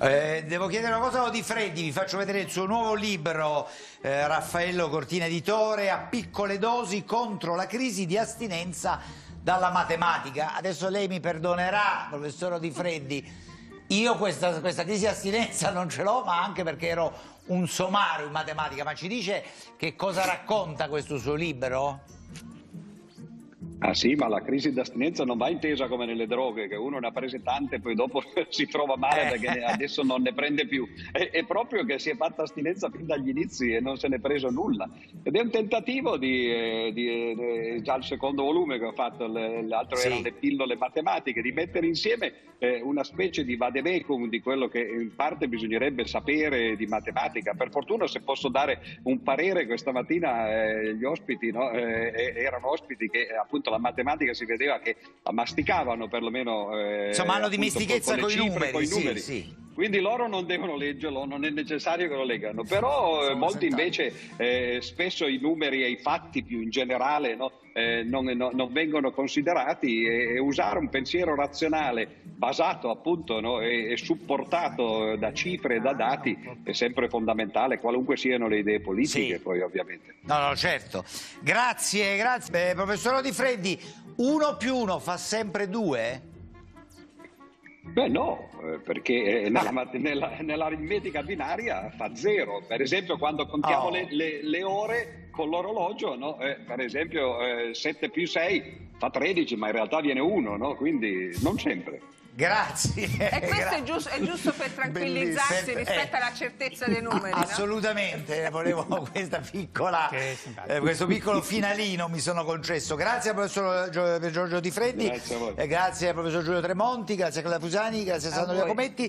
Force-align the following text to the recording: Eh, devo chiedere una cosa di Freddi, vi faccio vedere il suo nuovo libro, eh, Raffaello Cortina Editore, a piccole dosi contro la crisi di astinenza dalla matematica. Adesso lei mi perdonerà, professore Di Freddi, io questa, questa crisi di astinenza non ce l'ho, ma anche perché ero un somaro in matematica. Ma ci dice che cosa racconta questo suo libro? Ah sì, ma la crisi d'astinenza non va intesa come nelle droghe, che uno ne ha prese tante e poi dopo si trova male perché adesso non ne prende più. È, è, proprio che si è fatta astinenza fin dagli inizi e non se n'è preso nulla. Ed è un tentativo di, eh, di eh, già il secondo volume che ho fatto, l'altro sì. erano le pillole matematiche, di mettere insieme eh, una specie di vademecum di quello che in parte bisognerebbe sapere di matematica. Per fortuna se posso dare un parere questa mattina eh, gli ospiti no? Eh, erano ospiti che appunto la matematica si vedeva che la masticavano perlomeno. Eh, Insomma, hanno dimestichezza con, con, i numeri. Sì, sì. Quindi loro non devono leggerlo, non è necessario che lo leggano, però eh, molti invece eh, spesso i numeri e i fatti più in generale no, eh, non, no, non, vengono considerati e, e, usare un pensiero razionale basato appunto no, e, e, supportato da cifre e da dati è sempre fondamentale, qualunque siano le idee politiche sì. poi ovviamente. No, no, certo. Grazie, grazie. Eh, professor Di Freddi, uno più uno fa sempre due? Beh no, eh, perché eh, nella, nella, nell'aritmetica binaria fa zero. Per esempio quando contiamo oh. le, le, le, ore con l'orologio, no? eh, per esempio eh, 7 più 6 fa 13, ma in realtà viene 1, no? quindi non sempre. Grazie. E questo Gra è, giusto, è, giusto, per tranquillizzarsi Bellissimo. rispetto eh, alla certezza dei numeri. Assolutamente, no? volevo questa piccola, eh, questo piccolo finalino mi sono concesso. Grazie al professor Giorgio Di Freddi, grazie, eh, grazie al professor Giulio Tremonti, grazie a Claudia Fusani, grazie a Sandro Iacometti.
Eh, 0.00 0.42
devo 0.48 0.66
chiedere 0.66 0.92
una 0.92 1.08
cosa 1.08 1.30
di 1.30 1.40
Freddi, 1.44 1.82
vi 1.82 1.92
faccio 1.92 2.16
vedere 2.16 2.40
il 2.40 2.50
suo 2.50 2.66
nuovo 2.66 2.94
libro, 2.94 3.68
eh, 4.00 4.26
Raffaello 4.26 4.88
Cortina 4.88 5.26
Editore, 5.26 5.88
a 5.88 5.98
piccole 5.98 6.58
dosi 6.58 7.04
contro 7.04 7.54
la 7.54 7.66
crisi 7.66 8.04
di 8.04 8.18
astinenza 8.18 9.00
dalla 9.40 9.70
matematica. 9.70 10.56
Adesso 10.56 10.88
lei 10.88 11.06
mi 11.06 11.20
perdonerà, 11.20 12.08
professore 12.10 12.58
Di 12.58 12.72
Freddi, 12.72 13.32
io 13.86 14.16
questa, 14.16 14.58
questa 14.58 14.82
crisi 14.82 15.00
di 15.00 15.06
astinenza 15.06 15.70
non 15.70 15.88
ce 15.88 16.02
l'ho, 16.02 16.24
ma 16.24 16.42
anche 16.42 16.64
perché 16.64 16.88
ero 16.88 17.12
un 17.46 17.68
somaro 17.68 18.24
in 18.24 18.32
matematica. 18.32 18.82
Ma 18.82 18.94
ci 18.94 19.06
dice 19.06 19.44
che 19.76 19.94
cosa 19.94 20.24
racconta 20.24 20.88
questo 20.88 21.18
suo 21.18 21.34
libro? 21.34 22.13
Ah 23.86 23.92
sì, 23.92 24.14
ma 24.14 24.28
la 24.28 24.40
crisi 24.40 24.72
d'astinenza 24.72 25.26
non 25.26 25.36
va 25.36 25.50
intesa 25.50 25.88
come 25.88 26.06
nelle 26.06 26.26
droghe, 26.26 26.68
che 26.68 26.74
uno 26.74 26.98
ne 26.98 27.08
ha 27.08 27.10
prese 27.10 27.42
tante 27.42 27.76
e 27.76 27.80
poi 27.80 27.94
dopo 27.94 28.22
si 28.48 28.66
trova 28.66 28.96
male 28.96 29.28
perché 29.28 29.62
adesso 29.62 30.02
non 30.02 30.22
ne 30.22 30.32
prende 30.32 30.66
più. 30.66 30.88
È, 31.12 31.28
è, 31.28 31.44
proprio 31.44 31.84
che 31.84 31.98
si 31.98 32.08
è 32.08 32.16
fatta 32.16 32.44
astinenza 32.44 32.88
fin 32.88 33.04
dagli 33.04 33.28
inizi 33.28 33.74
e 33.74 33.80
non 33.80 33.98
se 33.98 34.08
n'è 34.08 34.20
preso 34.20 34.48
nulla. 34.48 34.88
Ed 35.22 35.36
è 35.36 35.40
un 35.40 35.50
tentativo 35.50 36.16
di, 36.16 36.50
eh, 36.50 36.92
di 36.94 37.08
eh, 37.08 37.80
già 37.82 37.96
il 37.96 38.04
secondo 38.04 38.44
volume 38.44 38.78
che 38.78 38.86
ho 38.86 38.92
fatto, 38.92 39.26
l'altro 39.26 39.96
sì. 39.96 40.06
erano 40.06 40.22
le 40.22 40.32
pillole 40.32 40.76
matematiche, 40.76 41.42
di 41.42 41.52
mettere 41.52 41.86
insieme 41.86 42.32
eh, 42.64 42.80
una 42.80 43.04
specie 43.04 43.44
di 43.44 43.56
vademecum 43.56 44.30
di 44.30 44.40
quello 44.40 44.68
che 44.68 44.80
in 44.80 45.14
parte 45.14 45.46
bisognerebbe 45.46 46.06
sapere 46.06 46.74
di 46.76 46.86
matematica. 46.86 47.52
Per 47.52 47.68
fortuna 47.68 48.06
se 48.06 48.22
posso 48.22 48.48
dare 48.48 49.00
un 49.02 49.22
parere 49.22 49.66
questa 49.66 49.92
mattina 49.92 50.48
eh, 50.48 50.94
gli 50.94 51.04
ospiti 51.04 51.50
no? 51.50 51.70
Eh, 51.70 52.32
erano 52.34 52.70
ospiti 52.70 53.10
che 53.10 53.26
appunto 53.28 53.72
la 53.74 53.78
matematica 53.78 54.32
si 54.32 54.44
vedeva 54.44 54.78
che 54.78 54.96
la 55.22 55.32
masticavano 55.32 56.08
perlomeno. 56.08 56.78
Eh, 56.78 57.08
Insomma, 57.08 57.34
hanno 57.34 57.48
dimestichezza 57.48 58.12
con, 58.16 58.22
con, 58.22 58.82
i 58.82 58.88
numeri. 58.88 59.18
Sì, 59.18 59.40
sì. 59.40 59.63
Quindi 59.74 59.98
loro 59.98 60.28
non 60.28 60.46
devono 60.46 60.76
leggerlo, 60.76 61.24
non 61.24 61.44
è 61.44 61.50
necessario 61.50 62.08
che 62.08 62.14
lo 62.14 62.24
leggano, 62.24 62.62
però 62.62 63.28
eh, 63.28 63.34
molti 63.34 63.66
invece 63.66 64.12
eh, 64.36 64.78
spesso 64.80 65.26
i 65.26 65.38
numeri 65.38 65.82
e 65.82 65.90
i 65.90 65.96
fatti 65.96 66.44
più 66.44 66.60
in 66.60 66.70
generale 66.70 67.34
no, 67.34 67.50
eh, 67.72 68.04
non, 68.04 68.24
no, 68.26 68.50
non, 68.52 68.72
vengono 68.72 69.10
considerati 69.10 70.04
e, 70.04 70.34
e, 70.34 70.38
usare 70.38 70.78
un 70.78 70.88
pensiero 70.88 71.34
razionale 71.34 72.20
basato 72.22 72.88
appunto 72.88 73.40
no, 73.40 73.60
e, 73.60 73.90
e, 73.90 73.96
supportato 73.96 75.16
da 75.16 75.32
cifre 75.32 75.76
e 75.76 75.80
da 75.80 75.92
dati 75.92 76.38
è 76.62 76.72
sempre 76.72 77.08
fondamentale, 77.08 77.80
qualunque 77.80 78.16
siano 78.16 78.46
le 78.46 78.58
idee 78.58 78.80
politiche 78.80 79.36
sì. 79.36 79.42
poi 79.42 79.60
ovviamente. 79.60 80.14
No, 80.20 80.38
no, 80.38 80.54
certo. 80.54 81.04
Grazie, 81.40 82.16
grazie. 82.16 82.70
Eh, 82.70 82.74
professor 82.74 83.20
Di 83.20 83.32
Freddi, 83.32 83.80
uno 84.16 84.56
più 84.56 84.76
uno 84.76 85.00
fa 85.00 85.16
sempre 85.16 85.68
due? 85.68 86.32
Beh 87.94 88.08
no, 88.08 88.50
eh, 88.60 88.80
perché 88.80 89.42
eh, 89.42 89.48
nella, 89.48 89.70
nella, 89.92 90.36
nell'aritmetica 90.40 91.22
binaria 91.22 91.90
fa 91.90 92.12
zero. 92.16 92.64
Per 92.66 92.80
esempio 92.80 93.16
quando 93.16 93.46
contiamo 93.46 93.84
oh. 93.84 93.90
le, 93.90 94.08
le, 94.10 94.42
le, 94.42 94.64
ore 94.64 95.23
con 95.34 95.48
l'orologio, 95.48 96.16
no? 96.16 96.38
eh, 96.38 96.56
per 96.66 96.80
esempio 96.80 97.40
eh, 97.40 97.74
7 97.74 98.10
più 98.10 98.26
6 98.26 98.90
fa 98.96 99.10
13, 99.10 99.56
ma 99.56 99.66
in 99.66 99.72
realtà 99.72 100.00
viene 100.00 100.20
1, 100.20 100.56
no? 100.56 100.74
quindi 100.74 101.36
non 101.42 101.58
sempre. 101.58 102.00
Grazie. 102.36 103.04
E 103.16 103.40
questo 103.46 103.56
Gra 103.56 103.70
è, 103.76 103.82
giusto, 103.84 104.08
è, 104.08 104.20
giusto, 104.20 104.52
per 104.52 104.70
tranquillizzarsi 104.70 105.72
Bellissimo. 105.72 105.78
rispetto 105.78 106.16
eh, 106.16 106.18
alla 106.18 106.34
certezza 106.34 106.86
dei 106.86 107.00
numeri. 107.00 107.30
Assolutamente, 107.32 108.42
no? 108.42 108.50
volevo 108.50 108.84
questa 109.12 109.38
piccola, 109.38 110.10
eh, 110.10 110.80
questo 110.80 111.06
piccolo 111.06 111.40
finalino 111.42 112.08
mi 112.08 112.18
sono 112.18 112.44
concesso. 112.44 112.96
Grazie 112.96 113.30
al 113.30 113.36
professor 113.36 113.88
Giorgio 113.88 114.58
Di 114.58 114.70
Freddi, 114.72 115.06
grazie, 115.06 115.54
eh, 115.54 115.66
grazie 115.68 116.08
al 116.08 116.14
professor 116.14 116.42
Giulio 116.42 116.60
Tremonti, 116.60 117.14
grazie 117.14 117.40
a 117.40 117.44
Claudia 117.44 117.64
Fusani, 117.64 118.04
grazie 118.04 118.30
a 118.30 118.32
Sandro 118.32 118.56
Iacometti. 118.56 119.02